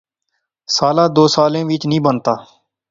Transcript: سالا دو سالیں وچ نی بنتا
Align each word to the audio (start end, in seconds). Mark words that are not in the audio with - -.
سالا 0.75 1.05
دو 1.15 1.23
سالیں 1.35 1.65
وچ 1.69 1.83
نی 1.91 1.97
بنتا 2.05 2.33